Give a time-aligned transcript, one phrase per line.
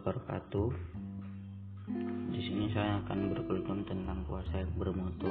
[0.00, 0.72] wabarakatuh.
[2.32, 5.28] Di sini saya akan berkelum tentang puasa yang bermutu.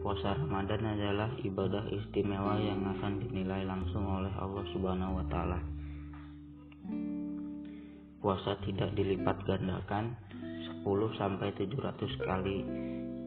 [0.00, 5.60] Puasa Ramadan adalah ibadah istimewa yang akan dinilai langsung oleh Allah Subhanahu wa taala.
[8.24, 10.16] Puasa tidak dilipat gandakan
[10.80, 12.58] 10 sampai 700 kali.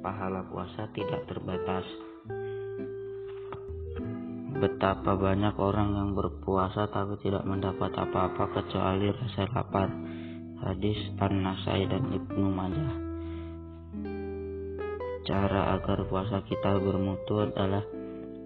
[0.01, 1.85] Pahala puasa tidak terbatas.
[4.57, 10.18] Betapa banyak orang yang berpuasa tapi tidak mendapat apa-apa kecuali rasa lapar.
[10.59, 12.95] Hadis An-Nasai dan Ibnu Majah.
[15.23, 17.83] Cara agar puasa kita bermutu adalah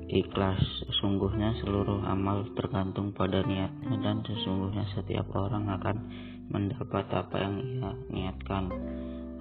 [0.06, 0.62] ikhlas.
[0.86, 5.98] Sesungguhnya seluruh amal tergantung pada niatnya dan sesungguhnya setiap orang akan
[6.54, 8.70] mendapat apa yang ia niatkan.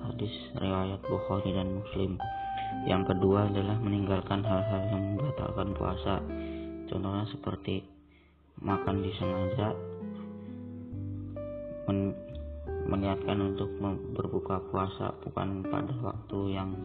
[0.08, 2.16] Hadis riwayat Bukhari dan Muslim.
[2.88, 6.24] Yang kedua adalah meninggalkan hal-hal yang membatalkan puasa
[6.92, 7.88] contohnya seperti
[8.60, 9.72] makan disengaja
[11.88, 12.12] men
[12.92, 13.72] meniatkan untuk
[14.12, 16.76] berbuka puasa bukan pada waktu yang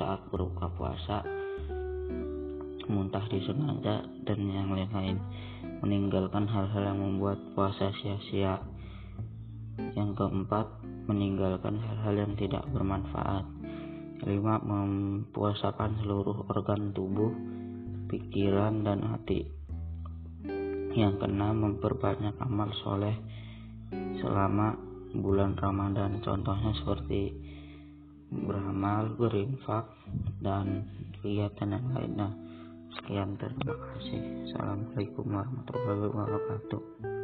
[0.00, 1.20] saat berbuka puasa
[2.88, 5.20] muntah disengaja dan yang lain-lain.
[5.84, 8.64] Meninggalkan hal-hal yang membuat puasa sia-sia.
[9.92, 10.66] Yang keempat
[11.04, 13.44] meninggalkan hal-hal yang tidak bermanfaat.
[14.24, 17.30] Lima mempuasakan seluruh organ tubuh
[18.08, 19.52] pikiran, dan hati.
[20.96, 23.14] Yang keenam, memperbanyak amal soleh
[24.20, 24.76] selama
[25.16, 26.20] bulan Ramadan.
[26.20, 27.32] Contohnya seperti
[28.28, 29.88] beramal, berinfak,
[30.44, 30.84] dan
[31.20, 32.30] kegiatan yang lainnya.
[32.98, 34.20] Sekian terima kasih.
[34.48, 37.17] Assalamualaikum warahmatullahi wabarakatuh.